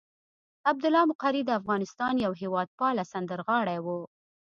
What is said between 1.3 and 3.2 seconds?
د افغانستان یو هېواد پاله